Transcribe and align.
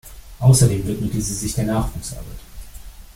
Außerdem 0.39 0.87
widmete 0.87 1.21
sie 1.21 1.35
sich 1.35 1.53
der 1.53 1.65
Nachwuchsarbeit. 1.65 2.39